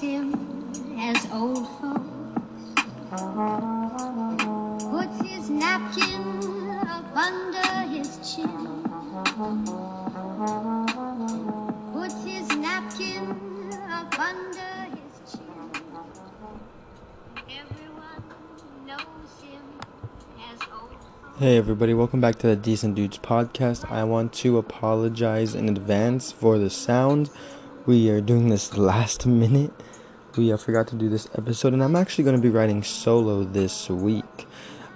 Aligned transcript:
him 0.00 0.72
as 0.98 1.26
old 1.32 1.66
folks. 1.80 2.00
Puts 4.90 5.30
his 5.30 5.48
napkin 5.48 6.80
up 6.88 7.16
under 7.16 7.68
his 7.88 8.18
chin. 8.34 8.82
Puts 11.92 12.24
his 12.24 12.48
napkin 12.56 13.72
up 13.88 14.18
under 14.18 14.96
his 14.96 15.32
chin. 15.32 15.70
Everyone 17.48 18.22
knows 18.86 19.32
him 19.40 19.62
as 20.52 20.60
old. 20.72 21.38
Hey 21.38 21.56
everybody, 21.56 21.94
welcome 21.94 22.20
back 22.20 22.36
to 22.36 22.46
the 22.48 22.56
Decent 22.56 22.96
Dudes 22.96 23.18
podcast. 23.18 23.90
I 23.90 24.04
want 24.04 24.34
to 24.34 24.58
apologize 24.58 25.54
in 25.54 25.68
advance 25.68 26.32
for 26.32 26.58
the 26.58 26.70
sound. 26.70 27.30
We 27.86 28.10
are 28.10 28.20
doing 28.20 28.48
this 28.50 28.76
last 28.76 29.26
minute. 29.26 29.72
We 30.36 30.52
uh, 30.52 30.58
forgot 30.58 30.86
to 30.88 30.96
do 30.96 31.08
this 31.08 31.28
episode, 31.34 31.72
and 31.72 31.82
I'm 31.82 31.96
actually 31.96 32.24
going 32.24 32.36
to 32.36 32.42
be 32.42 32.50
writing 32.50 32.82
solo 32.82 33.42
this 33.44 33.88
week. 33.88 34.46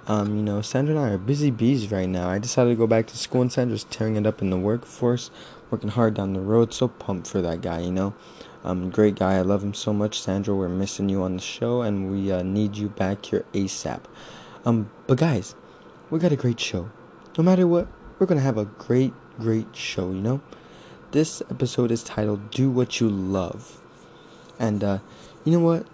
Um, 0.05 0.35
you 0.35 0.43
know, 0.43 0.61
Sandro 0.61 0.95
and 0.95 1.03
I 1.03 1.09
are 1.09 1.17
busy 1.17 1.49
bees 1.49 1.89
right 1.91 2.07
now. 2.07 2.29
I 2.29 2.37
decided 2.37 2.69
to 2.69 2.75
go 2.75 2.85
back 2.85 3.07
to 3.07 3.17
school, 3.17 3.41
and 3.41 3.51
Sandro's 3.51 3.85
tearing 3.85 4.17
it 4.17 4.27
up 4.27 4.43
in 4.43 4.51
the 4.51 4.57
workforce, 4.57 5.31
working 5.71 5.89
hard 5.89 6.13
down 6.13 6.33
the 6.33 6.41
road. 6.41 6.75
So 6.75 6.89
pumped 6.89 7.25
for 7.25 7.41
that 7.41 7.61
guy, 7.61 7.79
you 7.79 7.91
know. 7.91 8.13
Um, 8.63 8.91
great 8.91 9.15
guy. 9.15 9.37
I 9.37 9.41
love 9.41 9.63
him 9.63 9.73
so 9.73 9.91
much, 9.91 10.21
Sandro. 10.21 10.55
We're 10.55 10.69
missing 10.69 11.09
you 11.09 11.23
on 11.23 11.37
the 11.37 11.41
show, 11.41 11.81
and 11.81 12.11
we 12.11 12.31
uh, 12.31 12.43
need 12.43 12.77
you 12.77 12.89
back 12.89 13.25
here 13.25 13.43
ASAP. 13.53 14.01
Um, 14.63 14.91
but 15.07 15.17
guys, 15.17 15.55
we 16.11 16.19
got 16.19 16.31
a 16.31 16.35
great 16.35 16.59
show. 16.59 16.91
No 17.35 17.43
matter 17.43 17.65
what, 17.65 17.87
we're 18.19 18.27
gonna 18.27 18.41
have 18.41 18.59
a 18.59 18.65
great, 18.65 19.13
great 19.39 19.75
show, 19.75 20.11
you 20.11 20.21
know? 20.21 20.41
This 21.11 21.41
episode 21.49 21.89
is 21.89 22.03
titled 22.03 22.51
Do 22.51 22.69
What 22.69 22.99
You 22.99 23.09
Love. 23.09 23.81
And, 24.59 24.83
uh, 24.83 24.99
you 25.43 25.51
know 25.51 25.63
what? 25.63 25.85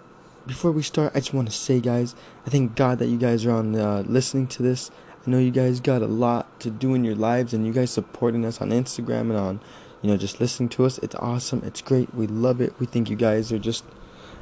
Before 0.46 0.72
we 0.72 0.82
start, 0.82 1.12
I 1.14 1.20
just 1.20 1.34
want 1.34 1.48
to 1.48 1.54
say, 1.54 1.80
guys, 1.80 2.14
I 2.46 2.50
thank 2.50 2.74
God 2.74 2.98
that 3.00 3.06
you 3.06 3.18
guys 3.18 3.44
are 3.44 3.50
on 3.50 3.76
uh, 3.76 4.02
listening 4.06 4.46
to 4.48 4.62
this. 4.62 4.90
I 5.26 5.30
know 5.30 5.38
you 5.38 5.50
guys 5.50 5.80
got 5.80 6.00
a 6.00 6.06
lot 6.06 6.58
to 6.60 6.70
do 6.70 6.94
in 6.94 7.04
your 7.04 7.14
lives, 7.14 7.52
and 7.52 7.66
you 7.66 7.72
guys 7.72 7.90
supporting 7.90 8.44
us 8.46 8.60
on 8.60 8.70
Instagram 8.70 9.22
and 9.22 9.36
on, 9.36 9.60
you 10.00 10.10
know, 10.10 10.16
just 10.16 10.40
listening 10.40 10.70
to 10.70 10.86
us. 10.86 10.98
It's 10.98 11.14
awesome. 11.16 11.62
It's 11.64 11.82
great. 11.82 12.14
We 12.14 12.26
love 12.26 12.60
it. 12.60 12.72
We 12.78 12.86
think 12.86 13.10
you 13.10 13.16
guys 13.16 13.52
are 13.52 13.58
just, 13.58 13.84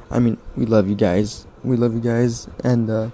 I 0.09 0.19
mean, 0.19 0.37
we 0.55 0.65
love 0.65 0.87
you 0.87 0.95
guys. 0.95 1.45
We 1.63 1.75
love 1.75 1.93
you 1.93 1.99
guys, 1.99 2.47
and 2.63 2.89
uh, 2.89 3.09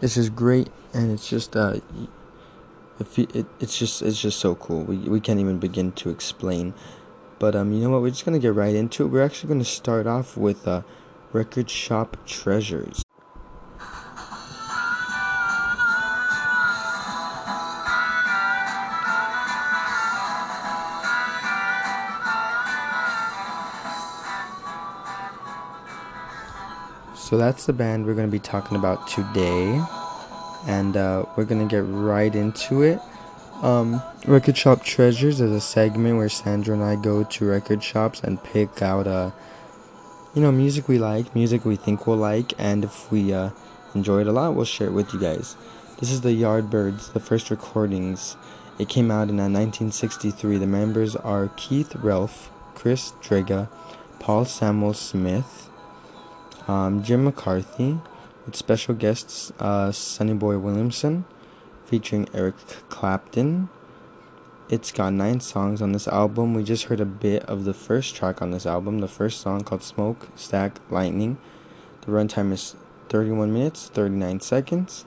it's 0.00 0.14
just 0.14 0.34
great, 0.34 0.68
and 0.92 1.12
it's 1.12 1.28
just 1.28 1.54
uh, 1.54 1.78
it, 2.98 3.36
it, 3.36 3.46
it's 3.60 3.78
just 3.78 4.02
it's 4.02 4.20
just 4.20 4.40
so 4.40 4.54
cool. 4.56 4.82
We 4.82 4.96
we 4.96 5.20
can't 5.20 5.40
even 5.40 5.58
begin 5.58 5.92
to 5.92 6.10
explain. 6.10 6.74
But 7.38 7.54
um, 7.54 7.72
you 7.72 7.80
know 7.80 7.90
what? 7.90 8.02
We're 8.02 8.10
just 8.10 8.24
gonna 8.24 8.38
get 8.38 8.54
right 8.54 8.74
into 8.74 9.04
it. 9.04 9.08
We're 9.08 9.24
actually 9.24 9.48
gonna 9.48 9.64
start 9.64 10.06
off 10.06 10.36
with 10.36 10.66
uh, 10.66 10.82
record 11.32 11.68
shop 11.68 12.16
treasures. 12.26 13.02
So 27.14 27.36
that's 27.36 27.66
the 27.66 27.72
band 27.72 28.06
we're 28.06 28.14
gonna 28.14 28.28
be 28.28 28.38
talking 28.38 28.76
about 28.76 29.08
today, 29.08 29.82
and 30.66 30.96
uh, 30.96 31.26
we're 31.36 31.44
gonna 31.44 31.66
get 31.66 31.80
right 31.80 32.34
into 32.34 32.82
it. 32.82 33.00
Um, 33.62 34.02
record 34.26 34.56
shop 34.56 34.84
treasures 34.84 35.40
is 35.40 35.50
a 35.50 35.60
segment 35.60 36.18
where 36.18 36.28
Sandro 36.28 36.74
and 36.74 36.82
I 36.84 36.96
go 36.96 37.24
to 37.24 37.44
record 37.46 37.82
shops 37.82 38.20
and 38.20 38.42
pick 38.42 38.82
out 38.82 39.06
uh, 39.06 39.30
you 40.36 40.42
know, 40.42 40.52
music 40.52 40.86
we 40.86 40.98
like, 40.98 41.34
music 41.34 41.64
we 41.64 41.76
think 41.76 42.06
we'll 42.06 42.18
like, 42.18 42.52
and 42.58 42.84
if 42.84 43.10
we 43.10 43.32
uh, 43.32 43.48
enjoy 43.94 44.20
it 44.20 44.26
a 44.26 44.32
lot, 44.32 44.54
we'll 44.54 44.66
share 44.66 44.88
it 44.88 44.92
with 44.92 45.14
you 45.14 45.18
guys. 45.18 45.56
This 45.98 46.10
is 46.10 46.20
the 46.20 46.28
Yardbirds, 46.28 47.14
the 47.14 47.20
first 47.20 47.48
recordings. 47.50 48.36
It 48.78 48.90
came 48.90 49.10
out 49.10 49.30
in 49.30 49.40
uh, 49.40 49.48
1963. 49.48 50.58
The 50.58 50.66
members 50.66 51.16
are 51.16 51.48
Keith 51.56 51.94
Relf, 51.94 52.50
Chris 52.74 53.12
Dreja, 53.22 53.70
Paul 54.18 54.44
Samwell-Smith, 54.44 55.70
um, 56.68 57.02
Jim 57.02 57.32
McCarty, 57.32 58.02
with 58.44 58.56
special 58.56 58.94
guests 58.94 59.50
uh, 59.58 59.90
Sonny 59.90 60.34
Boy 60.34 60.58
Williamson, 60.58 61.24
featuring 61.86 62.28
Eric 62.34 62.56
Clapton. 62.88 63.68
It's 64.68 64.90
got 64.90 65.12
nine 65.12 65.40
songs 65.40 65.80
on 65.80 65.92
this 65.92 66.08
album. 66.08 66.52
We 66.52 66.64
just 66.64 66.84
heard 66.84 67.00
a 67.00 67.06
bit 67.06 67.44
of 67.44 67.64
the 67.64 67.72
first 67.72 68.16
track 68.16 68.42
on 68.42 68.50
this 68.50 68.66
album, 68.66 68.98
the 68.98 69.08
first 69.08 69.40
song 69.40 69.62
called 69.62 69.84
Smoke 69.84 70.28
Stack 70.34 70.80
Lightning. 70.90 71.38
The 72.00 72.10
runtime 72.10 72.52
is 72.52 72.74
31 73.08 73.52
minutes, 73.52 73.88
39 73.88 74.40
seconds. 74.40 75.04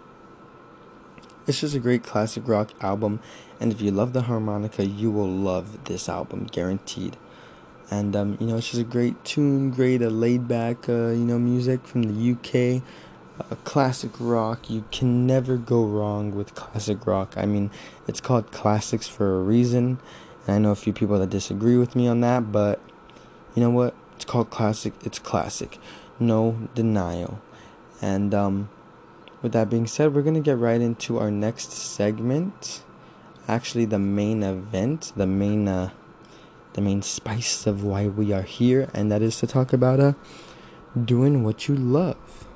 It's 1.46 1.60
just 1.60 1.76
a 1.76 1.80
great 1.80 2.04
classic 2.04 2.48
rock 2.48 2.72
album, 2.80 3.20
and 3.60 3.72
if 3.72 3.82
you 3.82 3.92
love 3.92 4.14
the 4.14 4.24
harmonica, 4.24 4.86
you 4.86 5.12
will 5.12 5.28
love 5.30 5.86
this 5.86 6.08
album, 6.08 6.46
guaranteed. 6.46 7.18
And 7.92 8.16
um, 8.16 8.38
you 8.40 8.48
know, 8.48 8.58
it's 8.58 8.70
just 8.70 8.82
a 8.82 8.86
great 8.86 9.26
tune, 9.26 9.72
great 9.72 10.02
uh, 10.02 10.08
laid 10.08 10.48
back, 10.48 10.88
uh, 10.88 11.10
you 11.10 11.26
know, 11.26 11.40
music 11.40 11.86
from 11.88 12.04
the 12.04 12.32
UK 12.32 12.84
uh, 13.40 13.56
classic 13.64 14.12
rock. 14.20 14.70
You 14.70 14.84
can 14.92 15.26
never 15.26 15.58
go 15.58 15.84
wrong 15.84 16.36
with 16.36 16.56
classic 16.56 17.06
rock. 17.06 17.34
I 17.38 17.46
mean, 17.46 17.72
it's 18.08 18.22
called 18.22 18.52
classics 18.52 19.08
for 19.08 19.40
a 19.40 19.44
reason. 19.44 20.00
And 20.46 20.56
I 20.56 20.60
know 20.60 20.72
a 20.72 20.76
few 20.76 20.94
people 20.94 21.20
that 21.20 21.30
disagree 21.30 21.78
with 21.78 21.96
me 21.96 22.08
on 22.08 22.22
that, 22.22 22.52
but 22.52 22.80
you 23.56 23.62
know 23.62 23.70
what? 23.70 23.94
It's 24.16 24.26
called 24.26 24.50
classic. 24.50 24.94
It's 25.04 25.20
classic. 25.20 25.78
No 26.20 26.70
denial. 26.76 27.40
And 28.02 28.34
um, 28.34 28.70
with 29.42 29.52
that 29.54 29.70
being 29.70 29.88
said, 29.88 30.14
we're 30.14 30.22
gonna 30.22 30.42
get 30.42 30.58
right 30.58 30.82
into 30.82 31.20
our 31.20 31.32
next 31.32 31.72
segment. 31.72 32.84
Actually, 33.48 33.86
the 33.86 34.00
main 34.00 34.44
event, 34.44 35.12
the 35.16 35.26
main, 35.26 35.68
uh, 35.68 35.90
the 36.74 36.82
main 36.82 37.02
spice 37.02 37.66
of 37.66 37.84
why 37.84 38.08
we 38.08 38.32
are 38.32 38.44
here, 38.44 38.90
and 38.94 39.12
that 39.12 39.22
is 39.22 39.40
to 39.40 39.48
talk 39.48 39.74
about 39.74 40.00
uh, 40.00 40.14
doing 41.06 41.44
what 41.44 41.68
you 41.68 41.76
love. 41.76 42.49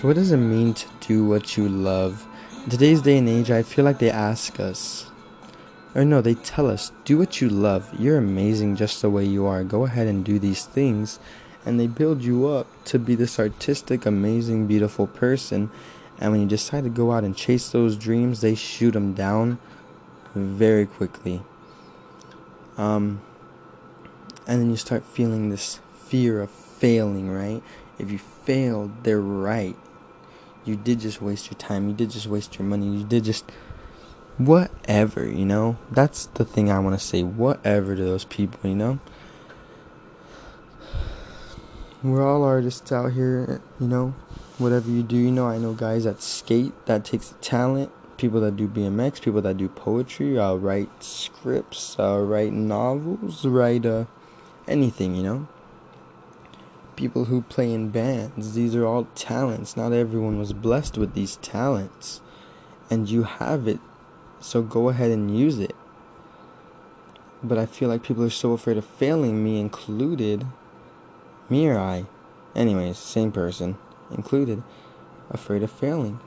So, 0.00 0.08
what 0.08 0.16
does 0.16 0.32
it 0.32 0.38
mean 0.38 0.72
to 0.72 0.86
do 1.06 1.26
what 1.26 1.58
you 1.58 1.68
love? 1.68 2.26
In 2.64 2.70
today's 2.70 3.02
day 3.02 3.18
and 3.18 3.28
age, 3.28 3.50
I 3.50 3.62
feel 3.62 3.84
like 3.84 3.98
they 3.98 4.10
ask 4.10 4.58
us, 4.58 5.10
or 5.94 6.06
no, 6.06 6.22
they 6.22 6.36
tell 6.36 6.70
us, 6.70 6.90
do 7.04 7.18
what 7.18 7.42
you 7.42 7.50
love. 7.50 7.86
You're 8.00 8.16
amazing 8.16 8.76
just 8.76 9.02
the 9.02 9.10
way 9.10 9.26
you 9.26 9.44
are. 9.44 9.62
Go 9.62 9.84
ahead 9.84 10.06
and 10.06 10.24
do 10.24 10.38
these 10.38 10.64
things. 10.64 11.18
And 11.66 11.78
they 11.78 11.86
build 11.86 12.22
you 12.22 12.48
up 12.48 12.66
to 12.86 12.98
be 12.98 13.14
this 13.14 13.38
artistic, 13.38 14.06
amazing, 14.06 14.66
beautiful 14.66 15.06
person. 15.06 15.70
And 16.18 16.32
when 16.32 16.40
you 16.40 16.48
decide 16.48 16.84
to 16.84 16.90
go 16.90 17.12
out 17.12 17.24
and 17.24 17.36
chase 17.36 17.68
those 17.68 17.94
dreams, 17.94 18.40
they 18.40 18.54
shoot 18.54 18.92
them 18.92 19.12
down 19.12 19.58
very 20.34 20.86
quickly. 20.86 21.42
Um, 22.78 23.20
and 24.46 24.62
then 24.62 24.70
you 24.70 24.76
start 24.78 25.04
feeling 25.04 25.50
this 25.50 25.78
fear 26.06 26.40
of 26.40 26.50
failing, 26.50 27.28
right? 27.30 27.62
If 27.98 28.10
you 28.10 28.16
failed, 28.16 29.04
they're 29.04 29.20
right. 29.20 29.76
You 30.64 30.76
did 30.76 31.00
just 31.00 31.22
waste 31.22 31.50
your 31.50 31.58
time. 31.58 31.88
You 31.88 31.94
did 31.94 32.10
just 32.10 32.26
waste 32.26 32.58
your 32.58 32.66
money. 32.68 32.86
You 32.98 33.04
did 33.04 33.24
just 33.24 33.50
whatever, 34.36 35.26
you 35.26 35.44
know? 35.44 35.78
That's 35.90 36.26
the 36.26 36.44
thing 36.44 36.70
I 36.70 36.78
want 36.78 36.98
to 36.98 37.04
say. 37.04 37.22
Whatever 37.22 37.96
to 37.96 38.02
those 38.02 38.24
people, 38.24 38.68
you 38.68 38.76
know? 38.76 38.98
We're 42.02 42.26
all 42.26 42.44
artists 42.44 42.92
out 42.92 43.12
here, 43.12 43.60
you 43.78 43.86
know? 43.86 44.14
Whatever 44.58 44.90
you 44.90 45.02
do, 45.02 45.16
you 45.16 45.30
know, 45.30 45.46
I 45.46 45.58
know 45.58 45.72
guys 45.72 46.04
that 46.04 46.22
skate, 46.22 46.72
that 46.86 47.04
takes 47.04 47.34
talent. 47.40 47.90
People 48.18 48.40
that 48.42 48.56
do 48.56 48.68
BMX, 48.68 49.22
people 49.22 49.40
that 49.40 49.56
do 49.56 49.68
poetry, 49.68 50.38
uh, 50.38 50.54
write 50.54 51.02
scripts, 51.02 51.98
uh, 51.98 52.18
write 52.18 52.52
novels, 52.52 53.46
write 53.46 53.86
uh, 53.86 54.04
anything, 54.68 55.14
you 55.14 55.22
know? 55.22 55.48
People 57.00 57.24
who 57.24 57.40
play 57.40 57.72
in 57.72 57.88
bands. 57.88 58.52
These 58.52 58.76
are 58.76 58.84
all 58.84 59.04
talents. 59.14 59.74
Not 59.74 59.94
everyone 59.94 60.38
was 60.38 60.52
blessed 60.52 60.98
with 60.98 61.14
these 61.14 61.36
talents. 61.36 62.20
And 62.90 63.08
you 63.08 63.22
have 63.22 63.66
it. 63.66 63.80
So 64.40 64.60
go 64.60 64.90
ahead 64.90 65.10
and 65.10 65.36
use 65.36 65.58
it. 65.58 65.74
but 67.42 67.58
I 67.58 67.66
feel 67.66 67.88
like 67.88 68.02
people 68.02 68.22
are 68.24 68.30
so 68.30 68.52
afraid 68.52 68.76
of 68.76 68.84
failing, 68.84 69.42
me 69.42 69.60
included. 69.60 70.46
Me 71.48 71.68
or 71.68 71.78
I? 71.78 72.06
Anyways, 72.54 72.98
same 72.98 73.32
person 73.32 73.78
included, 74.10 74.62
afraid 75.30 75.62
of 75.62 75.70
failing. 75.70 76.20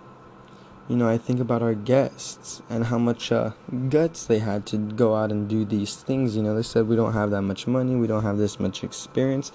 You 0.90 0.98
know, 0.98 1.08
I 1.08 1.18
think 1.18 1.40
about 1.40 1.62
our 1.62 1.74
guests 1.74 2.62
and 2.70 2.86
how 2.86 2.98
much 2.98 3.32
uh, 3.32 3.52
guts 3.90 4.26
they 4.26 4.40
had 4.40 4.66
to 4.68 4.78
go 4.78 5.16
out 5.16 5.32
and 5.32 5.48
do 5.48 5.64
these 5.64 5.96
things. 5.96 6.36
You 6.36 6.44
know, 6.44 6.56
they 6.56 6.64
said 6.64 6.88
we 6.88 6.96
don't 6.96 7.14
have 7.14 7.32
that 7.32 7.44
much 7.44 7.68
money, 7.68 7.96
we 7.96 8.08
don't 8.08 8.24
have 8.24 8.38
this 8.38 8.60
much 8.60 8.84
experience, 8.84 9.52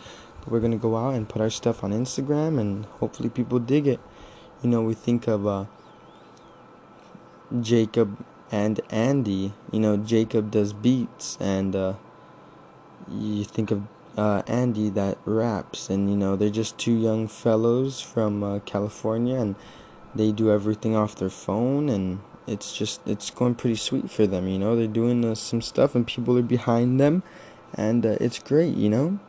we're 0.46 0.60
gonna 0.60 0.76
go 0.76 0.96
out 0.96 1.14
and 1.14 1.28
put 1.28 1.42
our 1.42 1.50
stuff 1.50 1.82
on 1.82 1.92
Instagram 1.92 2.58
and 2.58 2.84
hopefully 2.86 3.28
people 3.28 3.58
dig 3.58 3.86
it. 3.86 4.00
You 4.62 4.70
know, 4.70 4.82
we 4.82 4.94
think 4.94 5.28
of 5.28 5.46
uh, 5.46 5.64
Jacob 7.60 8.24
and 8.50 8.80
Andy. 8.90 9.52
You 9.70 9.80
know, 9.80 9.96
Jacob 9.96 10.50
does 10.50 10.72
beats, 10.72 11.36
and 11.40 11.76
uh, 11.76 11.94
you 13.08 13.44
think 13.44 13.70
of 13.70 13.82
uh, 14.16 14.42
Andy 14.46 14.90
that 14.90 15.18
raps, 15.24 15.88
and 15.90 16.10
you 16.10 16.16
know, 16.16 16.36
they're 16.36 16.50
just 16.50 16.78
two 16.78 16.96
young 16.96 17.28
fellows 17.28 18.00
from 18.00 18.42
uh, 18.42 18.58
California, 18.60 19.36
and 19.36 19.54
they 20.14 20.32
do 20.32 20.50
everything 20.50 20.96
off 20.96 21.14
their 21.14 21.30
phone, 21.30 21.88
and 21.88 22.20
it's 22.46 22.76
just 22.76 23.00
it's 23.06 23.30
going 23.30 23.54
pretty 23.54 23.76
sweet 23.76 24.10
for 24.10 24.26
them. 24.26 24.48
You 24.48 24.58
know, 24.58 24.74
they're 24.74 24.86
doing 24.86 25.24
uh, 25.24 25.34
some 25.34 25.62
stuff, 25.62 25.94
and 25.94 26.06
people 26.06 26.36
are 26.38 26.42
behind 26.42 26.98
them, 26.98 27.22
and 27.74 28.04
uh, 28.04 28.16
it's 28.20 28.38
great. 28.38 28.74
You 28.74 28.88
know, 28.88 29.20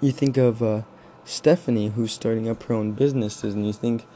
you 0.00 0.12
think 0.12 0.36
of 0.36 0.62
uh, 0.62 0.82
Stephanie 1.24 1.88
who's 1.88 2.12
starting 2.12 2.48
up 2.48 2.62
her 2.64 2.74
own 2.74 2.92
businesses, 2.92 3.54
and 3.54 3.66
you 3.66 3.72
think 3.72 4.06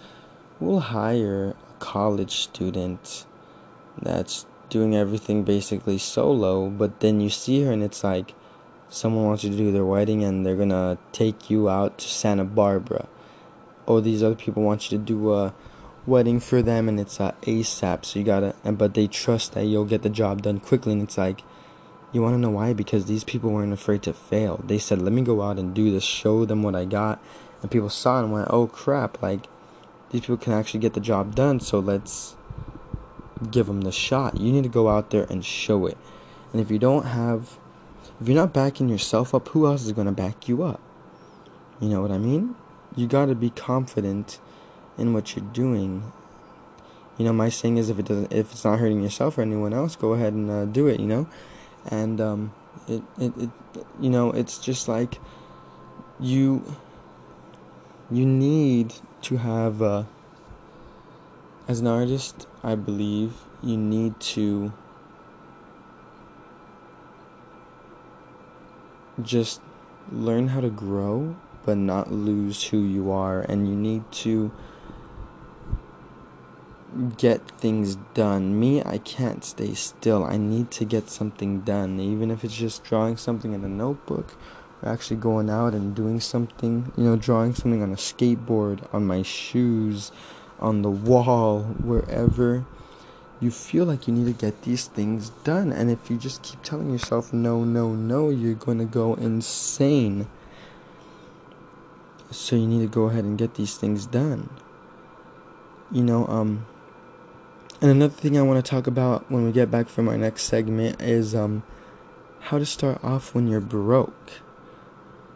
we'll 0.61 0.81
hire 0.81 1.51
a 1.51 1.73
college 1.79 2.33
student 2.33 3.25
that's 4.01 4.47
doing 4.69 4.95
everything 4.95 5.45
basically 5.45 5.99
solo, 5.99 6.69
but 6.69 7.01
then 7.01 7.21
you 7.21 7.31
see 7.31 7.65
her 7.65 7.73
and 7.73 7.83
it's 7.83 8.05
like 8.05 8.35
someone 8.89 9.25
wants 9.25 9.45
you 9.45 9.51
to 9.51 9.57
do 9.57 9.73
their 9.73 9.85
wedding 9.85 10.23
and 10.25 10.45
they're 10.45 10.57
gonna 10.57 10.99
take 11.13 11.51
you 11.51 11.69
out 11.69 11.99
to 11.99 12.09
Santa 12.09 12.45
Barbara. 12.45 13.09
Or 13.87 14.01
these 14.01 14.23
other 14.23 14.35
people 14.35 14.63
want 14.63 14.91
you 14.91 14.99
to 14.99 15.05
do 15.05 15.33
a 15.33 15.55
wedding 16.07 16.41
for 16.41 16.63
them 16.63 16.89
and 16.89 17.01
it's 17.01 17.21
uh, 17.21 17.33
ASAP, 17.43 18.05
so 18.05 18.19
you 18.19 18.25
gotta, 18.25 18.55
but 18.65 18.95
they 18.95 19.07
trust 19.07 19.53
that 19.55 19.65
you'll 19.65 19.85
get 19.85 20.03
the 20.03 20.11
job 20.11 20.43
done 20.43 20.61
quickly 20.61 20.93
and 20.93 21.03
it's 21.03 21.19
like, 21.19 21.43
you 22.13 22.23
wanna 22.23 22.39
know 22.39 22.51
why? 22.51 22.73
Because 22.73 23.07
these 23.07 23.25
people 23.25 23.51
weren't 23.51 23.73
afraid 23.73 24.03
to 24.05 24.13
fail. 24.13 24.63
They 24.65 24.79
said, 24.79 25.03
let 25.03 25.13
me 25.13 25.23
go 25.23 25.43
out 25.43 25.59
and 25.59 25.75
do 25.75 25.91
this, 25.91 26.05
show 26.05 26.45
them 26.45 26.63
what 26.63 26.75
I 26.75 26.85
got. 26.85 27.21
And 27.63 27.71
people 27.71 27.91
saw 27.91 28.21
it 28.21 28.25
and 28.25 28.33
went, 28.33 28.49
oh 28.51 28.67
crap, 28.67 29.21
like, 29.23 29.47
these 30.11 30.23
people 30.23 30.39
can 30.39 30.53
actually 30.53 30.81
get 30.81 30.95
the 30.95 31.01
job 31.01 31.35
done, 31.35 31.61
so 31.61 31.79
let's 31.79 32.35
give 33.51 33.67
them 33.67 33.83
the 33.83 33.93
shot. 33.93 34.39
You 34.39 34.53
need 34.53 34.63
to 34.63 34.69
go 34.69 34.89
out 34.89 35.11
there 35.11 35.27
and 35.29 35.45
show 35.45 35.87
it. 35.87 35.99
And 36.53 36.61
if 36.61 36.71
you 36.71 36.79
don't 36.79 37.05
have, 37.05 37.59
if 38.21 38.27
you're 38.27 38.37
not 38.37 38.53
backing 38.53 38.89
yourself 38.89 39.35
up, 39.35 39.49
who 39.49 39.67
else 39.67 39.85
is 39.85 39.93
going 39.93 40.07
to 40.07 40.13
back 40.13 40.49
you 40.49 40.63
up? 40.63 40.81
You 41.81 41.89
know 41.89 42.01
what 42.01 42.11
I 42.11 42.19
mean? 42.19 42.55
You 42.97 43.07
got 43.07 43.27
to 43.27 43.35
be 43.35 43.51
confident 43.51 44.41
in 44.97 45.13
what 45.13 45.37
you're 45.37 45.45
doing. 45.45 46.13
You 47.19 47.27
know, 47.27 47.33
my 47.33 47.49
saying 47.49 47.77
is 47.77 47.91
if 47.91 47.99
it 47.99 48.07
doesn't, 48.07 48.33
if 48.33 48.53
it's 48.53 48.65
not 48.65 48.79
hurting 48.79 49.03
yourself 49.03 49.39
or 49.39 49.43
anyone 49.43 49.75
else, 49.75 49.95
go 49.95 50.15
ahead 50.15 50.33
and 50.33 50.51
uh, 50.51 50.65
do 50.65 50.87
it. 50.87 50.99
You 50.99 51.07
know, 51.07 51.29
and 51.87 52.21
um, 52.21 52.53
it, 52.87 53.03
it, 53.19 53.37
it, 53.39 53.51
you 54.01 54.11
know, 54.11 54.31
it's 54.31 54.59
just 54.59 54.89
like 54.89 55.19
you, 56.21 56.65
you 58.11 58.27
need 58.27 58.95
to 59.23 59.37
have. 59.37 59.83
Uh, 59.83 60.05
as 61.69 61.81
an 61.81 61.87
artist, 61.87 62.47
I 62.65 62.75
believe 62.77 63.35
you 63.63 63.77
need 63.77 64.19
to 64.21 64.73
just 69.21 69.61
learn 70.11 70.49
how 70.49 70.63
to 70.63 70.71
grow 70.71 71.37
but 71.67 71.77
not 71.77 72.11
lose 72.11 72.65
who 72.65 72.79
you 72.79 73.11
are 73.11 73.43
and 73.43 73.69
you 73.69 73.77
need 73.77 74.11
to 74.11 74.51
get 77.17 77.47
things 77.61 77.97
done. 78.15 78.59
Me, 78.59 78.83
I 78.83 78.99
can't 78.99 79.45
stay 79.45 79.75
still. 79.75 80.25
I 80.25 80.37
need 80.37 80.71
to 80.73 80.85
get 80.85 81.11
something 81.11 81.61
done, 81.61 82.01
even 82.01 82.31
if 82.31 82.45
it's 82.45 82.57
just 82.57 82.85
drawing 82.85 83.17
something 83.17 83.53
in 83.53 83.65
a 83.65 83.69
notebook 83.69 84.37
or 84.83 84.89
actually 84.89 85.17
going 85.17 85.51
out 85.51 85.75
and 85.75 85.95
doing 85.95 86.21
something, 86.21 86.93
you 86.97 87.05
know, 87.05 87.17
drawing 87.17 87.55
something 87.55 87.83
on 87.83 87.93
a 87.93 87.97
skateboard, 87.97 88.93
on 88.95 89.07
my 89.07 89.23
shoes, 89.23 90.13
on 90.61 90.83
the 90.83 90.91
wall, 90.91 91.63
wherever 91.63 92.65
you 93.41 93.51
feel 93.51 93.85
like 93.85 94.09
you 94.09 94.15
need 94.15 94.27
to 94.27 94.33
get 94.33 94.63
these 94.63 94.87
things 94.87 95.31
done. 95.45 95.73
And 95.73 95.91
if 95.91 96.11
you 96.11 96.17
just 96.17 96.43
keep 96.43 96.63
telling 96.63 96.91
yourself 96.91 97.33
no, 97.33 97.65
no, 97.65 97.95
no, 97.95 98.31
you're 98.31 98.55
going 98.55 98.79
to 98.79 98.85
go 98.85 99.15
insane. 99.15 100.27
So 102.31 102.57
you 102.57 102.67
need 102.67 102.81
to 102.81 102.89
go 102.89 103.05
ahead 103.05 103.25
and 103.25 103.39
get 103.39 103.55
these 103.55 103.77
things 103.77 104.07
done. 104.07 104.51
You 105.91 106.03
know, 106.03 106.27
um, 106.27 106.67
and 107.81 107.91
another 107.91 108.15
thing 108.15 108.37
I 108.37 108.43
want 108.43 108.65
to 108.65 108.69
talk 108.69 108.87
about 108.87 109.31
when 109.31 109.45
we 109.45 109.53
get 109.53 109.71
back 109.71 109.89
from 109.89 110.09
our 110.09 110.19
next 110.19 110.45
segment 110.45 111.01
is 111.01 111.35
um, 111.35 111.63
how 112.41 112.59
to 112.59 112.67
start 112.67 113.03
off 113.05 113.35
when 113.35 113.47
you're 113.47 113.61
broke. 113.61 114.33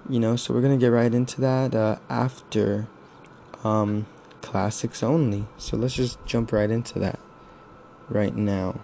You 0.08 0.18
know, 0.18 0.34
so 0.34 0.52
we're 0.52 0.62
gonna 0.62 0.76
get 0.76 0.88
right 0.88 1.12
into 1.12 1.40
that 1.40 1.74
uh, 1.74 1.98
after 2.08 2.88
um, 3.62 4.06
classics 4.40 5.02
only. 5.02 5.46
So 5.56 5.76
let's 5.76 5.94
just 5.94 6.24
jump 6.26 6.52
right 6.52 6.70
into 6.70 6.98
that 6.98 7.20
right 8.08 8.34
now. 8.34 8.80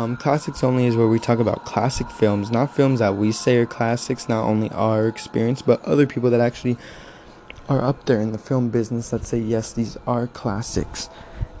Um, 0.00 0.16
classics 0.16 0.64
only 0.64 0.86
is 0.86 0.96
where 0.96 1.08
we 1.08 1.18
talk 1.18 1.38
about 1.38 1.64
classic 1.64 2.10
films, 2.10 2.50
not 2.50 2.74
films 2.74 3.00
that 3.00 3.16
we 3.16 3.32
say 3.32 3.58
are 3.58 3.66
classics, 3.66 4.28
not 4.28 4.44
only 4.44 4.70
our 4.70 5.06
experience, 5.06 5.60
but 5.60 5.84
other 5.84 6.06
people 6.06 6.30
that 6.30 6.40
actually 6.40 6.78
are 7.68 7.82
up 7.82 8.06
there 8.06 8.20
in 8.20 8.32
the 8.32 8.38
film 8.38 8.70
business 8.70 9.10
that 9.10 9.26
say 9.26 9.38
yes, 9.38 9.72
these 9.72 9.96
are 10.06 10.26
classics. 10.26 11.10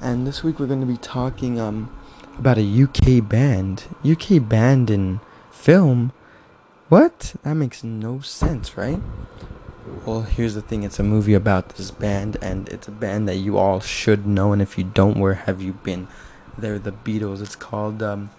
And 0.00 0.26
this 0.26 0.42
week 0.42 0.58
we're 0.58 0.66
going 0.66 0.80
to 0.80 0.86
be 0.86 0.96
talking 0.96 1.60
um 1.60 1.94
about 2.38 2.56
a 2.56 2.82
UK 2.82 3.28
band, 3.28 3.84
UK 4.04 4.48
band 4.48 4.90
in 4.90 5.20
film. 5.50 6.12
What? 6.88 7.34
That 7.42 7.54
makes 7.54 7.84
no 7.84 8.20
sense, 8.20 8.76
right? 8.76 9.00
Well, 10.06 10.22
here's 10.22 10.54
the 10.54 10.62
thing 10.62 10.82
it's 10.82 10.98
a 10.98 11.02
movie 11.02 11.34
about 11.34 11.70
this 11.70 11.90
band, 11.90 12.38
and 12.40 12.68
it's 12.70 12.88
a 12.88 12.92
band 12.92 13.28
that 13.28 13.36
you 13.36 13.58
all 13.58 13.80
should 13.80 14.26
know, 14.26 14.52
and 14.52 14.62
if 14.62 14.78
you 14.78 14.84
don't, 14.84 15.18
where 15.18 15.34
have 15.34 15.60
you 15.60 15.74
been? 15.74 16.08
They're 16.58 16.78
the 16.78 16.92
Beatles. 16.92 17.42
It's 17.42 17.56
called 17.56 18.02
um, 18.02 18.30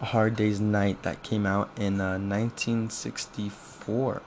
A 0.00 0.06
Hard 0.06 0.36
Day's 0.36 0.60
Night 0.60 1.02
that 1.02 1.22
came 1.22 1.46
out 1.46 1.70
in 1.76 2.00
uh, 2.00 2.18
1964. 2.18 4.22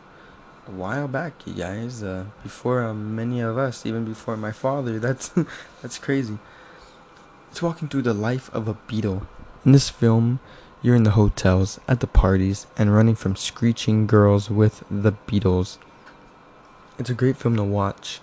A 0.68 0.72
while 0.72 1.08
back, 1.08 1.34
you 1.46 1.54
guys. 1.54 2.04
Uh, 2.04 2.26
before 2.44 2.84
uh, 2.84 2.94
many 2.94 3.40
of 3.40 3.58
us, 3.58 3.86
even 3.86 4.06
before 4.06 4.38
my 4.38 4.52
father. 4.52 5.00
That's 5.00 5.32
that's 5.82 5.98
crazy. 5.98 6.38
It's 7.50 7.62
walking 7.62 7.90
through 7.90 8.04
the 8.04 8.14
life 8.14 8.54
of 8.54 8.68
a 8.68 8.76
Beatle. 8.76 9.28
In 9.66 9.74
this 9.74 9.90
film, 9.90 10.40
you're 10.82 10.96
in 10.96 11.04
the 11.04 11.12
hotels, 11.12 11.80
at 11.88 12.00
the 12.00 12.08
parties, 12.08 12.66
and 12.78 12.96
running 12.96 13.16
from 13.16 13.36
screeching 13.36 14.08
girls 14.08 14.50
with 14.50 14.84
the 14.90 15.12
Beatles. 15.28 15.78
It's 16.98 17.10
a 17.10 17.14
great 17.14 17.38
film 17.38 17.58
to 17.58 17.64
watch 17.64 18.22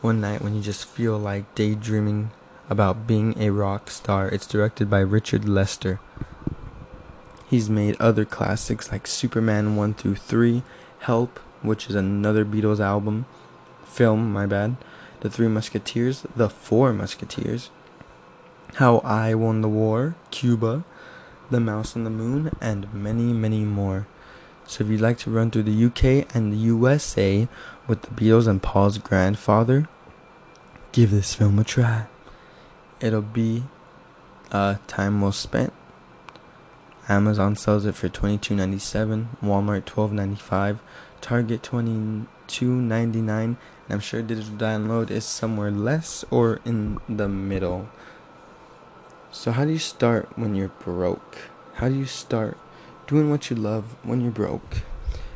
one 0.00 0.20
night 0.20 0.40
when 0.40 0.54
you 0.54 0.62
just 0.62 0.86
feel 0.86 1.18
like 1.18 1.54
daydreaming 1.54 2.30
about 2.70 3.08
being 3.08 3.36
a 3.36 3.50
rock 3.50 3.90
star. 3.90 4.28
It's 4.28 4.46
directed 4.46 4.88
by 4.88 5.00
Richard 5.00 5.46
Lester. 5.46 5.98
He's 7.48 7.68
made 7.68 8.00
other 8.00 8.24
classics 8.24 8.92
like 8.92 9.08
Superman 9.08 9.74
1 9.74 9.94
through 9.94 10.14
3, 10.14 10.62
Help, 11.00 11.38
which 11.62 11.90
is 11.90 11.96
another 11.96 12.44
Beatles 12.44 12.78
album, 12.78 13.26
film, 13.84 14.32
my 14.32 14.46
bad, 14.46 14.76
The 15.18 15.28
Three 15.28 15.48
Musketeers, 15.48 16.24
The 16.36 16.48
Four 16.48 16.92
Musketeers, 16.92 17.70
How 18.74 18.98
I 18.98 19.34
Won 19.34 19.62
the 19.62 19.68
War, 19.68 20.14
Cuba, 20.30 20.84
The 21.50 21.58
Mouse 21.58 21.96
on 21.96 22.04
the 22.04 22.10
Moon, 22.10 22.52
and 22.60 22.94
many, 22.94 23.32
many 23.32 23.64
more. 23.64 24.06
So 24.64 24.84
if 24.84 24.90
you'd 24.90 25.00
like 25.00 25.18
to 25.18 25.30
run 25.30 25.50
through 25.50 25.64
the 25.64 25.86
UK 25.86 26.32
and 26.36 26.52
the 26.52 26.56
USA 26.56 27.48
with 27.88 28.02
the 28.02 28.14
Beatles 28.14 28.46
and 28.46 28.62
Paul's 28.62 28.98
grandfather, 28.98 29.88
give 30.92 31.10
this 31.10 31.34
film 31.34 31.58
a 31.58 31.64
try 31.64 32.06
it'll 33.00 33.22
be 33.22 33.64
uh, 34.52 34.76
time 34.86 35.20
well 35.20 35.32
spent. 35.32 35.72
Amazon 37.08 37.56
sells 37.56 37.86
it 37.86 37.94
for 37.94 38.08
twenty 38.08 38.38
two 38.38 38.54
ninety 38.54 38.78
seven, 38.78 39.30
Walmart 39.42 39.84
twelve 39.84 40.12
ninety 40.12 40.40
five, 40.40 40.78
Target 41.20 41.62
twenty 41.62 42.26
two 42.46 42.70
ninety 42.70 43.20
nine. 43.20 43.56
And 43.86 43.94
I'm 43.94 44.00
sure 44.00 44.22
digital 44.22 44.54
download 44.54 45.10
is 45.10 45.24
somewhere 45.24 45.70
less 45.70 46.24
or 46.30 46.60
in 46.64 46.98
the 47.08 47.28
middle. 47.28 47.88
So 49.32 49.50
how 49.52 49.64
do 49.64 49.72
you 49.72 49.78
start 49.78 50.38
when 50.38 50.54
you're 50.54 50.68
broke? 50.68 51.38
How 51.74 51.88
do 51.88 51.94
you 51.94 52.06
start 52.06 52.58
doing 53.06 53.30
what 53.30 53.50
you 53.50 53.56
love 53.56 53.96
when 54.04 54.20
you're 54.20 54.30
broke? 54.30 54.82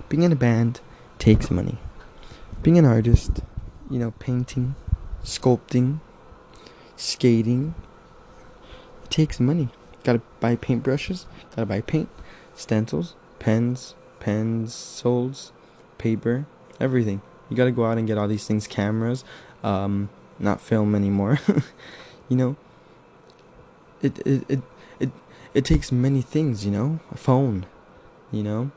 Being 0.09 0.23
in 0.23 0.33
a 0.33 0.37
band 0.37 0.81
takes 1.19 1.51
money. 1.51 1.79
Being 2.63 2.79
an 2.79 2.85
artist, 2.85 3.41
you 3.91 3.99
know, 3.99 4.13
painting, 4.13 4.77
sculpting, 5.25 6.01
skating, 6.97 7.75
it 9.05 9.11
takes 9.11 9.41
money. 9.41 9.69
Gotta 10.03 10.21
buy 10.41 10.57
paintbrushes, 10.57 11.27
gotta 11.51 11.67
buy 11.67 11.81
paint, 11.81 12.09
stencils, 12.55 13.15
pens, 13.39 13.95
pencils, 14.21 15.53
paper, 15.99 16.47
everything. 16.81 17.23
You 17.49 17.57
gotta 17.57 17.71
go 17.71 17.85
out 17.85 17.99
and 17.99 18.07
get 18.07 18.19
all 18.19 18.29
these 18.29 18.47
things, 18.47 18.67
cameras, 18.67 19.25
um, 19.63 20.11
not 20.39 20.61
film 20.61 20.95
anymore. 20.95 21.39
you 22.29 22.37
know, 22.37 22.57
it, 24.03 24.19
it, 24.27 24.45
it, 24.49 24.63
it, 25.01 25.11
it 25.55 25.65
takes 25.65 25.91
many 25.91 26.21
things, 26.21 26.65
you 26.65 26.71
know, 26.71 27.01
a 27.11 27.17
phone, 27.17 27.67
you 28.31 28.43
know, 28.43 28.71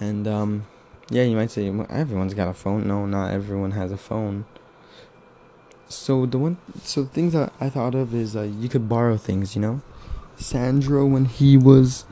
and, 0.00 0.26
um, 0.26 0.66
yeah, 1.10 1.24
you 1.24 1.36
might 1.36 1.50
say, 1.50 1.66
everyone's 1.90 2.32
got 2.32 2.48
a 2.48 2.54
phone. 2.54 2.86
No, 2.86 3.04
not 3.06 3.32
everyone 3.32 3.72
has 3.72 3.92
a 3.92 3.98
phone. 3.98 4.46
So 5.92 6.24
the 6.24 6.38
one, 6.38 6.56
so 6.82 7.04
things 7.04 7.34
that 7.34 7.52
I 7.60 7.68
thought 7.68 7.94
of 7.94 8.14
is 8.14 8.34
uh, 8.34 8.42
you 8.42 8.68
could 8.68 8.88
borrow 8.88 9.18
things, 9.18 9.54
you 9.54 9.60
know. 9.60 9.82
Sandro, 10.36 11.04
when 11.04 11.26
he 11.26 11.58
was, 11.58 12.06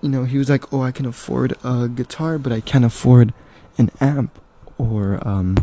you 0.00 0.08
know, 0.08 0.24
he 0.24 0.38
was 0.38 0.48
like, 0.48 0.72
oh, 0.72 0.80
I 0.80 0.90
can 0.90 1.04
afford 1.04 1.54
a 1.62 1.88
guitar, 1.88 2.38
but 2.38 2.52
I 2.52 2.60
can't 2.60 2.84
afford 2.84 3.34
an 3.76 3.90
amp 4.00 4.40
or 4.78 5.20
um, 5.28 5.56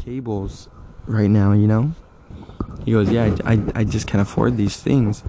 cables 0.00 0.68
right 1.06 1.30
now, 1.30 1.52
you 1.52 1.66
know. 1.66 1.92
He 2.84 2.92
goes, 2.92 3.10
yeah, 3.10 3.36
I, 3.44 3.52
I, 3.52 3.62
I 3.76 3.84
just 3.84 4.06
can't 4.06 4.22
afford 4.22 4.56
these 4.56 4.78
things. 4.78 5.22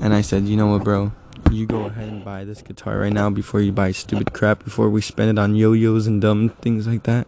And 0.00 0.14
I 0.14 0.20
said, 0.20 0.44
you 0.44 0.56
know 0.56 0.68
what, 0.68 0.84
bro? 0.84 1.12
You 1.50 1.66
go 1.66 1.86
ahead 1.86 2.08
and 2.08 2.24
buy 2.24 2.44
this 2.44 2.62
guitar 2.62 3.00
right 3.00 3.12
now 3.12 3.30
before 3.30 3.60
you 3.60 3.72
buy 3.72 3.90
stupid 3.90 4.32
crap, 4.32 4.64
before 4.64 4.88
we 4.88 5.00
spend 5.00 5.30
it 5.30 5.40
on 5.40 5.56
yo-yos 5.56 6.06
and 6.06 6.22
dumb 6.22 6.50
things 6.50 6.86
like 6.86 7.02
that. 7.02 7.26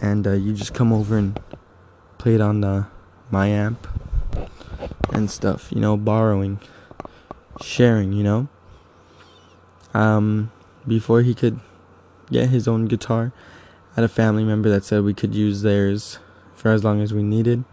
And 0.00 0.26
uh, 0.26 0.32
you 0.32 0.52
just 0.52 0.74
come 0.74 0.92
over 0.92 1.16
and 1.16 1.38
play 2.18 2.34
it 2.34 2.40
on 2.40 2.60
the 2.60 2.86
my 3.30 3.48
amp 3.48 3.86
and 5.12 5.30
stuff, 5.30 5.70
you 5.72 5.80
know, 5.80 5.96
borrowing, 5.96 6.60
sharing, 7.60 8.12
you 8.12 8.22
know. 8.22 8.48
Um, 9.94 10.50
before 10.86 11.22
he 11.22 11.34
could 11.34 11.60
get 12.30 12.50
his 12.50 12.68
own 12.68 12.86
guitar, 12.86 13.32
I 13.92 13.96
had 13.96 14.04
a 14.04 14.08
family 14.08 14.44
member 14.44 14.68
that 14.68 14.84
said 14.84 15.02
we 15.02 15.14
could 15.14 15.34
use 15.34 15.62
theirs 15.62 16.18
for 16.54 16.70
as 16.70 16.84
long 16.84 17.00
as 17.00 17.12
we 17.12 17.22
needed. 17.22 17.64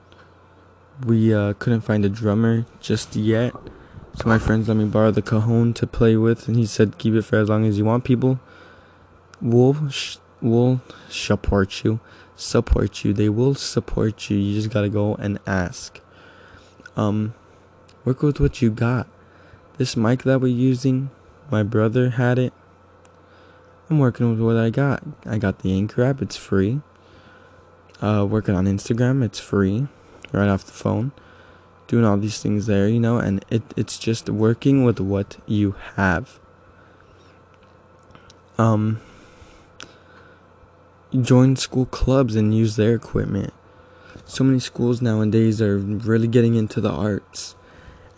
We 1.05 1.33
uh, 1.33 1.53
couldn't 1.53 1.81
find 1.81 2.05
a 2.05 2.09
drummer 2.09 2.65
just 2.79 3.15
yet, 3.15 3.53
so 4.15 4.29
my 4.29 4.39
friends 4.39 4.67
let 4.67 4.77
me 4.77 4.85
borrow 4.85 5.11
the 5.11 5.21
cajon 5.21 5.73
to 5.73 5.85
play 5.85 6.15
with, 6.15 6.47
and 6.47 6.55
he 6.55 6.65
said 6.65 6.97
keep 6.97 7.13
it 7.13 7.23
for 7.23 7.37
as 7.37 7.49
long 7.49 7.65
as 7.65 7.77
you 7.77 7.85
want. 7.85 8.05
People 8.05 8.39
sh- 9.89 10.17
will 10.41 10.81
support 11.09 11.83
you, 11.83 11.99
support 12.35 13.03
you. 13.03 13.13
They 13.13 13.29
will 13.29 13.55
support 13.55 14.29
you. 14.29 14.37
You 14.37 14.55
just 14.55 14.73
gotta 14.73 14.89
go 14.89 15.15
and 15.15 15.39
ask. 15.47 15.99
Um, 16.95 17.33
work 18.03 18.21
with 18.21 18.39
what 18.39 18.61
you 18.61 18.69
got. 18.69 19.07
This 19.77 19.97
mic 19.97 20.23
that 20.23 20.39
we're 20.39 20.47
using, 20.47 21.09
my 21.51 21.63
brother 21.63 22.11
had 22.11 22.39
it. 22.39 22.53
I'm 23.89 23.99
working 23.99 24.31
with 24.31 24.39
what 24.39 24.57
I 24.57 24.69
got. 24.69 25.03
I 25.25 25.37
got 25.37 25.59
the 25.59 25.73
Anchor 25.73 26.03
app, 26.03 26.21
it's 26.21 26.37
free. 26.37 26.81
Uh, 28.01 28.25
working 28.29 28.55
on 28.55 28.65
Instagram, 28.65 29.23
it's 29.23 29.39
free, 29.39 29.87
right 30.31 30.49
off 30.49 30.65
the 30.65 30.71
phone. 30.71 31.11
Doing 31.87 32.03
all 32.03 32.17
these 32.17 32.41
things 32.41 32.65
there, 32.65 32.87
you 32.87 32.99
know, 32.99 33.17
and 33.17 33.45
it, 33.49 33.61
it's 33.77 33.99
just 33.99 34.29
working 34.29 34.83
with 34.83 34.99
what 34.99 35.37
you 35.45 35.75
have. 35.95 36.39
Um, 38.57 39.01
join 41.21 41.55
school 41.55 41.85
clubs 41.85 42.35
and 42.35 42.55
use 42.55 42.75
their 42.75 42.95
equipment. 42.95 43.53
So 44.25 44.43
many 44.43 44.59
schools 44.59 45.01
nowadays 45.01 45.61
are 45.61 45.77
really 45.77 46.27
getting 46.27 46.55
into 46.55 46.81
the 46.81 46.91
arts, 46.91 47.55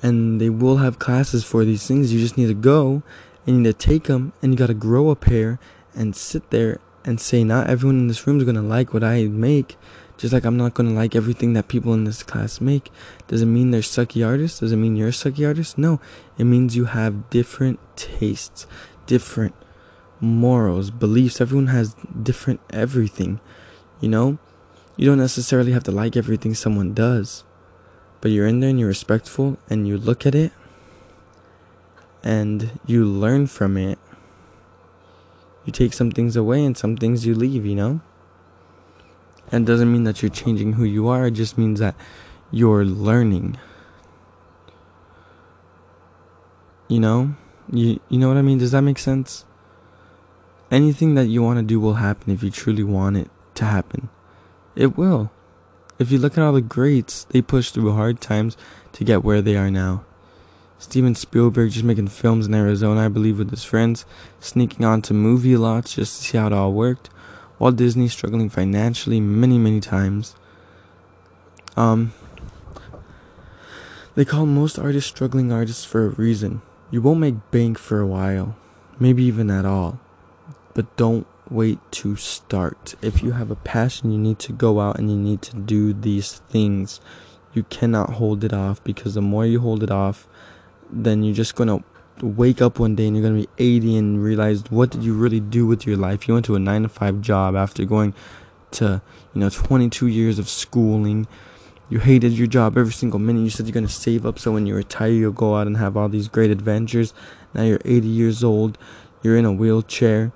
and 0.01 0.39
they 0.39 0.49
will 0.49 0.77
have 0.77 0.99
classes 0.99 1.43
for 1.43 1.65
these 1.65 1.85
things. 1.85 2.13
You 2.13 2.19
just 2.19 2.37
need 2.37 2.47
to 2.47 2.53
go 2.53 3.03
and 3.45 3.57
you 3.57 3.61
need 3.61 3.79
to 3.79 3.87
take 3.87 4.03
them, 4.03 4.33
and 4.41 4.51
you 4.51 4.57
got 4.57 4.67
to 4.67 4.73
grow 4.73 5.09
a 5.09 5.15
pair 5.15 5.59
and 5.95 6.15
sit 6.15 6.49
there 6.49 6.79
and 7.03 7.19
say, 7.19 7.43
Not 7.43 7.69
everyone 7.69 7.99
in 7.99 8.07
this 8.07 8.27
room 8.27 8.37
is 8.37 8.43
going 8.43 8.55
to 8.55 8.61
like 8.61 8.93
what 8.93 9.03
I 9.03 9.23
make. 9.25 9.77
Just 10.17 10.33
like 10.33 10.45
I'm 10.45 10.57
not 10.57 10.73
going 10.73 10.89
to 10.89 10.95
like 10.95 11.15
everything 11.15 11.53
that 11.53 11.67
people 11.67 11.93
in 11.93 12.03
this 12.03 12.23
class 12.23 12.59
make. 12.59 12.89
Does 13.27 13.43
it 13.43 13.45
mean 13.45 13.71
they're 13.71 13.81
sucky 13.81 14.25
artists? 14.25 14.59
Does 14.59 14.71
it 14.71 14.77
mean 14.77 14.95
you're 14.95 15.09
a 15.09 15.11
sucky 15.11 15.47
artist? 15.47 15.77
No. 15.77 16.01
It 16.37 16.45
means 16.45 16.75
you 16.75 16.85
have 16.85 17.29
different 17.29 17.79
tastes, 17.95 18.65
different 19.05 19.53
morals, 20.19 20.91
beliefs. 20.91 21.41
Everyone 21.41 21.67
has 21.67 21.95
different 22.21 22.59
everything. 22.69 23.39
You 24.01 24.09
know? 24.09 24.37
You 24.95 25.05
don't 25.05 25.19
necessarily 25.19 25.71
have 25.73 25.83
to 25.83 25.91
like 25.91 26.17
everything 26.17 26.55
someone 26.55 26.93
does. 26.93 27.43
But 28.19 28.31
you're 28.31 28.47
in 28.47 28.59
there 28.59 28.69
and 28.69 28.79
you're 28.79 28.87
respectful 28.87 29.57
and 29.69 29.87
you 29.87 29.97
look 29.97 30.25
at 30.25 30.33
it 30.33 30.51
and 32.23 32.79
you 32.85 33.05
learn 33.05 33.47
from 33.47 33.77
it. 33.77 33.99
You 35.65 35.71
take 35.71 35.93
some 35.93 36.11
things 36.11 36.35
away 36.35 36.63
and 36.65 36.77
some 36.77 36.97
things 36.97 37.25
you 37.25 37.35
leave, 37.35 37.65
you 37.65 37.75
know? 37.75 38.01
And 39.51 39.67
it 39.67 39.71
doesn't 39.71 39.91
mean 39.91 40.03
that 40.03 40.21
you're 40.21 40.31
changing 40.31 40.73
who 40.73 40.83
you 40.83 41.07
are, 41.07 41.27
it 41.27 41.31
just 41.31 41.57
means 41.57 41.79
that 41.79 41.95
you're 42.51 42.85
learning. 42.85 43.57
You 46.87 46.99
know? 46.99 47.35
You 47.71 47.99
you 48.09 48.17
know 48.17 48.29
what 48.29 48.37
I 48.37 48.41
mean? 48.41 48.57
Does 48.57 48.71
that 48.71 48.81
make 48.81 48.97
sense? 48.97 49.45
Anything 50.69 51.15
that 51.15 51.27
you 51.27 51.41
want 51.41 51.59
to 51.59 51.63
do 51.63 51.79
will 51.79 51.95
happen 51.95 52.33
if 52.33 52.43
you 52.43 52.51
truly 52.51 52.83
want 52.83 53.17
it 53.17 53.29
to 53.55 53.65
happen. 53.65 54.09
It 54.75 54.97
will. 54.97 55.31
If 55.97 56.11
you 56.11 56.17
look 56.17 56.37
at 56.37 56.43
all 56.43 56.53
the 56.53 56.61
greats, 56.61 57.23
they 57.29 57.41
pushed 57.41 57.73
through 57.73 57.93
hard 57.93 58.21
times 58.21 58.57
to 58.93 59.03
get 59.03 59.23
where 59.23 59.41
they 59.41 59.55
are 59.55 59.71
now. 59.71 60.03
Steven 60.77 61.15
Spielberg 61.15 61.71
just 61.71 61.85
making 61.85 62.09
films 62.09 62.45
in 62.45 62.53
Arizona, 62.53 63.05
I 63.05 63.07
believe, 63.07 63.39
with 63.39 63.49
his 63.49 63.63
friends, 63.63 64.05
sneaking 64.39 64.85
onto 64.85 65.13
movie 65.13 65.57
lots 65.57 65.95
just 65.95 66.19
to 66.19 66.27
see 66.27 66.37
how 66.37 66.47
it 66.47 66.53
all 66.53 66.73
worked. 66.73 67.09
Walt 67.57 67.77
Disney 67.77 68.07
struggling 68.07 68.49
financially 68.49 69.19
many, 69.19 69.57
many 69.57 69.79
times. 69.79 70.35
Um, 71.75 72.13
they 74.13 74.25
call 74.25 74.45
most 74.45 74.77
artists 74.77 75.09
struggling 75.09 75.51
artists 75.51 75.83
for 75.83 76.05
a 76.05 76.09
reason. 76.09 76.61
You 76.91 77.01
won't 77.01 77.19
make 77.19 77.51
bank 77.51 77.79
for 77.79 77.99
a 77.99 78.07
while, 78.07 78.55
maybe 78.99 79.23
even 79.23 79.49
at 79.49 79.65
all. 79.65 79.99
But 80.77 80.95
don't 80.95 81.25
wait 81.49 81.79
to 82.03 82.15
start. 82.17 82.93
If 83.01 83.23
you 83.23 83.31
have 83.31 83.49
a 83.49 83.55
passion, 83.55 84.11
you 84.11 84.19
need 84.19 84.37
to 84.37 84.53
go 84.53 84.79
out 84.79 84.99
and 84.99 85.09
you 85.09 85.17
need 85.17 85.41
to 85.41 85.55
do 85.55 85.91
these 85.91 86.33
things. 86.51 87.01
You 87.55 87.63
cannot 87.63 88.11
hold 88.11 88.43
it 88.43 88.53
off 88.53 88.83
because 88.83 89.15
the 89.15 89.21
more 89.23 89.43
you 89.43 89.59
hold 89.59 89.81
it 89.81 89.89
off, 89.89 90.27
then 90.91 91.23
you're 91.23 91.33
just 91.33 91.55
gonna 91.55 91.83
wake 92.21 92.61
up 92.61 92.77
one 92.77 92.93
day 92.93 93.07
and 93.07 93.17
you're 93.17 93.27
gonna 93.27 93.41
be 93.41 93.49
80 93.57 93.97
and 93.97 94.23
realize 94.23 94.65
what 94.69 94.91
did 94.91 95.03
you 95.03 95.15
really 95.15 95.39
do 95.39 95.65
with 95.65 95.87
your 95.87 95.97
life? 95.97 96.27
You 96.27 96.35
went 96.35 96.45
to 96.45 96.53
a 96.53 96.59
nine 96.59 96.83
to 96.83 96.89
five 96.89 97.21
job 97.21 97.55
after 97.55 97.83
going 97.83 98.13
to 98.73 99.01
you 99.33 99.41
know 99.41 99.49
22 99.49 100.05
years 100.05 100.37
of 100.37 100.47
schooling. 100.47 101.25
You 101.89 101.97
hated 101.97 102.33
your 102.33 102.45
job 102.45 102.77
every 102.77 102.93
single 102.93 103.17
minute. 103.17 103.41
You 103.41 103.49
said 103.49 103.65
you're 103.65 103.73
gonna 103.73 103.89
save 103.89 104.27
up 104.27 104.37
so 104.37 104.51
when 104.51 104.67
you 104.67 104.75
retire 104.75 105.09
you'll 105.09 105.31
go 105.31 105.55
out 105.55 105.65
and 105.65 105.77
have 105.77 105.97
all 105.97 106.07
these 106.07 106.27
great 106.27 106.51
adventures. 106.51 107.15
Now 107.55 107.63
you're 107.63 107.81
80 107.83 108.07
years 108.07 108.43
old. 108.43 108.77
You're 109.23 109.37
in 109.37 109.45
a 109.45 109.51
wheelchair 109.51 110.31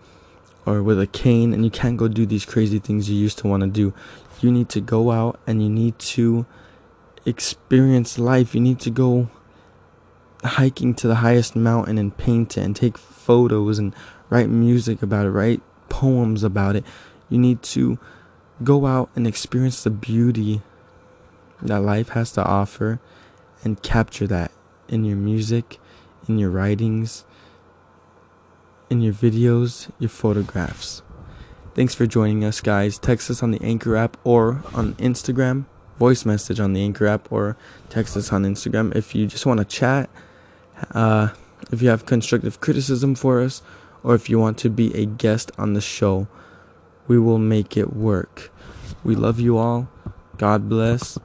or 0.65 0.83
with 0.83 0.99
a 0.99 1.07
cane 1.07 1.53
and 1.53 1.63
you 1.63 1.71
can't 1.71 1.97
go 1.97 2.07
do 2.07 2.25
these 2.25 2.45
crazy 2.45 2.79
things 2.79 3.09
you 3.09 3.15
used 3.15 3.37
to 3.39 3.47
want 3.47 3.61
to 3.61 3.69
do. 3.69 3.93
You 4.41 4.51
need 4.51 4.69
to 4.69 4.81
go 4.81 5.11
out 5.11 5.39
and 5.45 5.61
you 5.61 5.69
need 5.69 5.97
to 5.99 6.45
experience 7.25 8.17
life. 8.17 8.53
You 8.55 8.61
need 8.61 8.79
to 8.81 8.89
go 8.89 9.29
hiking 10.43 10.93
to 10.95 11.07
the 11.07 11.15
highest 11.15 11.55
mountain 11.55 11.97
and 11.97 12.15
paint 12.17 12.57
it 12.57 12.61
and 12.61 12.75
take 12.75 12.97
photos 12.97 13.77
and 13.77 13.95
write 14.29 14.49
music 14.49 15.01
about 15.01 15.25
it, 15.25 15.29
write 15.29 15.61
poems 15.89 16.43
about 16.43 16.75
it. 16.75 16.85
You 17.29 17.37
need 17.37 17.61
to 17.63 17.99
go 18.63 18.85
out 18.85 19.09
and 19.15 19.27
experience 19.27 19.83
the 19.83 19.89
beauty 19.89 20.61
that 21.61 21.81
life 21.81 22.09
has 22.09 22.31
to 22.33 22.43
offer 22.43 22.99
and 23.63 23.81
capture 23.81 24.27
that 24.27 24.51
in 24.87 25.05
your 25.05 25.17
music, 25.17 25.79
in 26.27 26.37
your 26.37 26.49
writings, 26.49 27.23
in 28.91 29.01
your 29.01 29.13
videos, 29.13 29.89
your 29.97 30.09
photographs. 30.09 31.01
Thanks 31.73 31.95
for 31.95 32.05
joining 32.05 32.43
us, 32.43 32.61
guys. 32.61 32.99
Text 32.99 33.31
us 33.31 33.41
on 33.41 33.49
the 33.49 33.61
Anchor 33.63 33.95
app 33.95 34.17
or 34.23 34.61
on 34.75 34.93
Instagram. 34.95 35.65
Voice 35.97 36.25
message 36.25 36.59
on 36.59 36.73
the 36.73 36.83
Anchor 36.83 37.07
app 37.07 37.31
or 37.31 37.57
text 37.89 38.15
us 38.15 38.31
on 38.31 38.43
Instagram 38.43 38.95
if 38.95 39.15
you 39.15 39.25
just 39.25 39.45
want 39.45 39.59
to 39.59 39.65
chat 39.65 40.09
uh, 40.93 41.29
if 41.71 41.81
you 41.81 41.89
have 41.89 42.05
constructive 42.05 42.59
criticism 42.59 43.15
for 43.15 43.41
us, 43.41 43.61
or 44.03 44.15
if 44.15 44.29
you 44.29 44.39
want 44.39 44.57
to 44.59 44.69
be 44.69 44.93
a 44.95 45.05
guest 45.05 45.51
on 45.57 45.73
the 45.73 45.81
show, 45.81 46.27
we 47.07 47.19
will 47.19 47.37
make 47.37 47.77
it 47.77 47.93
work. 47.93 48.51
We 49.03 49.15
love 49.15 49.39
you 49.39 49.57
all. 49.57 49.89
God 50.37 50.67
bless. 50.67 51.17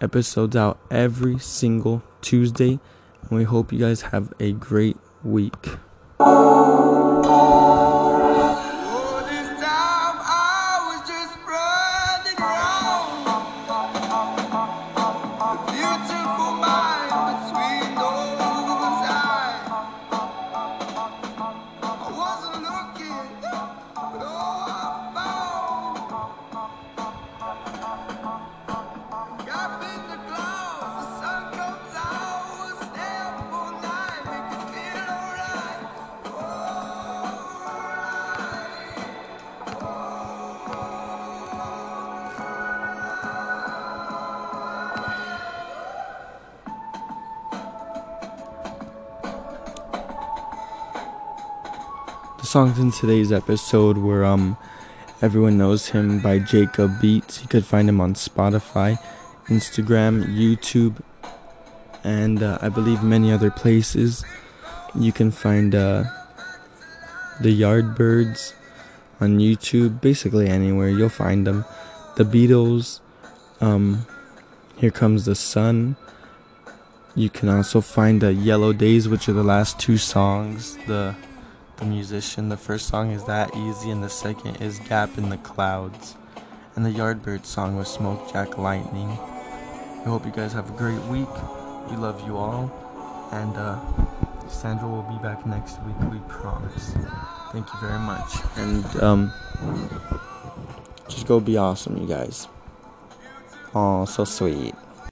Episodes 0.00 0.54
out 0.54 0.78
every 0.90 1.38
single 1.38 2.02
Tuesday, 2.20 2.78
and 3.22 3.30
we 3.30 3.44
hope 3.44 3.72
you 3.72 3.80
guys 3.80 4.02
have 4.02 4.32
a 4.38 4.52
great 4.52 4.96
week. 5.24 5.76
Oh, 6.20 7.22
oh. 7.26 7.67
Songs 52.48 52.78
in 52.78 52.90
today's 52.90 53.30
episode 53.30 53.98
were 53.98 54.24
um 54.24 54.56
Everyone 55.20 55.58
Knows 55.58 55.88
Him 55.88 56.18
by 56.20 56.38
Jacob 56.38 56.98
Beats. 56.98 57.42
You 57.42 57.48
could 57.48 57.66
find 57.66 57.86
him 57.86 58.00
on 58.00 58.14
Spotify, 58.14 58.96
Instagram, 59.48 60.24
YouTube, 60.24 61.02
and 62.04 62.42
uh, 62.42 62.56
I 62.62 62.70
believe 62.70 63.02
many 63.02 63.32
other 63.32 63.50
places. 63.50 64.24
You 64.94 65.12
can 65.12 65.30
find 65.30 65.74
uh, 65.74 66.04
the 67.42 67.52
Yardbirds 67.52 68.54
on 69.20 69.38
YouTube, 69.38 70.00
basically 70.00 70.48
anywhere 70.48 70.88
you'll 70.88 71.10
find 71.10 71.46
them. 71.46 71.66
The 72.16 72.24
Beatles, 72.24 73.00
um, 73.60 74.06
Here 74.78 74.90
Comes 74.90 75.26
the 75.26 75.34
Sun. 75.34 75.96
You 77.14 77.28
can 77.28 77.50
also 77.50 77.82
find 77.82 78.22
the 78.22 78.32
Yellow 78.32 78.72
Days, 78.72 79.06
which 79.06 79.28
are 79.28 79.34
the 79.34 79.44
last 79.44 79.78
two 79.78 79.98
songs. 79.98 80.78
The 80.86 81.14
the 81.78 81.84
musician. 81.84 82.48
The 82.48 82.56
first 82.56 82.88
song 82.88 83.12
is 83.12 83.24
That 83.24 83.54
Easy, 83.56 83.90
and 83.90 84.02
the 84.02 84.08
second 84.08 84.56
is 84.56 84.80
Gap 84.80 85.16
in 85.16 85.30
the 85.30 85.36
Clouds. 85.38 86.16
And 86.74 86.84
the 86.84 86.90
Yardbird 86.90 87.44
song 87.44 87.76
was 87.76 87.88
Smoke 87.88 88.32
Jack 88.32 88.58
Lightning. 88.58 89.08
I 89.08 90.04
hope 90.04 90.26
you 90.26 90.32
guys 90.32 90.52
have 90.52 90.70
a 90.70 90.72
great 90.72 91.00
week. 91.02 91.28
We 91.90 91.96
love 91.96 92.26
you 92.26 92.36
all. 92.36 92.70
And 93.32 93.56
uh, 93.56 93.78
Sandro 94.48 94.88
will 94.88 95.02
be 95.02 95.22
back 95.22 95.46
next 95.46 95.80
week, 95.82 95.98
we 96.10 96.18
promise. 96.28 96.94
Thank 97.52 97.66
you 97.72 97.80
very 97.80 97.98
much. 97.98 98.32
And 98.56 98.84
um, 99.02 99.32
just 101.08 101.26
go 101.26 101.40
be 101.40 101.56
awesome, 101.56 101.96
you 101.96 102.06
guys. 102.06 102.48
Oh, 103.74 104.04
so 104.04 104.24
sweet. 104.24 104.74